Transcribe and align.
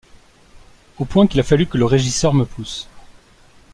Au 0.97 1.05
point 1.05 1.27
qu’il 1.27 1.39
a 1.41 1.43
fallu 1.43 1.67
que 1.67 1.77
le 1.77 1.85
régisseur 1.85 2.33
me 2.33 2.43
pousse. 2.43 2.87